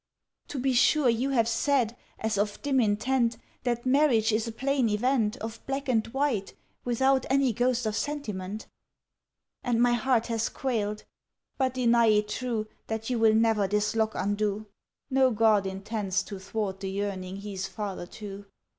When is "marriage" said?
3.85-4.31